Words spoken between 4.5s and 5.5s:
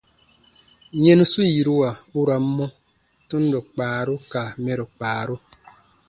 mɛro kpaaru.